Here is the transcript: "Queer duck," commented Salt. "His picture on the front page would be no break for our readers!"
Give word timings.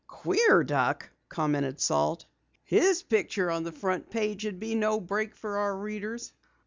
"Queer 0.07 0.63
duck," 0.63 1.11
commented 1.29 1.79
Salt. 1.79 2.25
"His 2.63 3.03
picture 3.03 3.51
on 3.51 3.61
the 3.61 3.71
front 3.71 4.09
page 4.09 4.43
would 4.45 4.59
be 4.59 4.73
no 4.73 4.99
break 4.99 5.35
for 5.35 5.59
our 5.59 5.77
readers!" 5.77 6.33